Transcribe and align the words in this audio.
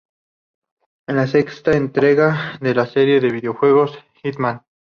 Es 1.07 1.15
la 1.15 1.27
sexta 1.27 1.77
entrega 1.77 2.57
de 2.59 2.73
la 2.73 2.87
serie 2.87 3.19
de 3.19 3.29
videojuegos 3.31 3.99
"Hitman". 4.23 4.63